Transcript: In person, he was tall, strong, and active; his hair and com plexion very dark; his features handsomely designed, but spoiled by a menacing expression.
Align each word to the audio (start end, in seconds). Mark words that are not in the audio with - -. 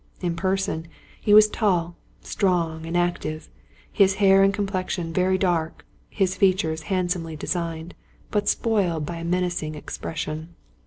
In 0.19 0.35
person, 0.35 0.87
he 1.21 1.31
was 1.31 1.47
tall, 1.47 1.95
strong, 2.21 2.87
and 2.87 2.97
active; 2.97 3.49
his 3.91 4.15
hair 4.15 4.41
and 4.41 4.51
com 4.51 4.65
plexion 4.65 5.13
very 5.13 5.37
dark; 5.37 5.85
his 6.09 6.35
features 6.35 6.81
handsomely 6.89 7.35
designed, 7.35 7.93
but 8.31 8.49
spoiled 8.49 9.05
by 9.05 9.17
a 9.17 9.23
menacing 9.23 9.75
expression. 9.75 10.55